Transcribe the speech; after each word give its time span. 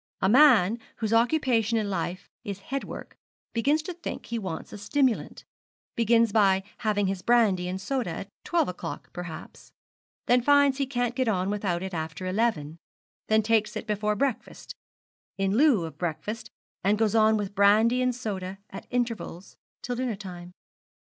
A 0.19 0.27
man, 0.27 0.79
whose 0.95 1.13
occupation 1.13 1.77
in 1.77 1.87
life 1.87 2.27
is 2.43 2.57
headwork, 2.71 3.19
begins 3.53 3.83
to 3.83 3.93
think 3.93 4.25
he 4.25 4.39
wants 4.39 4.73
a 4.73 4.79
stimulant 4.79 5.45
begins 5.95 6.31
by 6.31 6.63
having 6.79 7.05
his 7.05 7.21
brandy 7.21 7.67
and 7.67 7.79
soda 7.79 8.09
at 8.09 8.29
twelve 8.43 8.67
o'clock 8.67 9.13
perhaps; 9.13 9.71
then 10.25 10.41
finds 10.41 10.79
he 10.79 10.87
can't 10.87 11.13
get 11.13 11.27
on 11.27 11.51
without 11.51 11.83
it 11.83 11.93
after 11.93 12.25
eleven; 12.25 12.79
then 13.27 13.43
takes 13.43 13.75
it 13.75 13.85
before 13.85 14.15
breakfast 14.15 14.73
in 15.37 15.55
lieu 15.55 15.85
of 15.85 15.99
breakfast; 15.99 16.49
and 16.83 16.97
goes 16.97 17.13
on 17.13 17.37
with 17.37 17.53
brandy 17.53 18.01
and 18.01 18.15
soda 18.15 18.57
at 18.71 18.87
intervals 18.89 19.55
till 19.83 19.95
dinner 19.95 20.15
time. 20.15 20.51